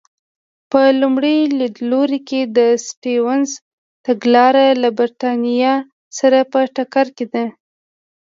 [0.71, 3.49] په لومړي لیدلوري کې د سټیونز
[4.05, 5.73] تګلاره له برېټانیا
[6.17, 7.45] سره په ټکر کې ده.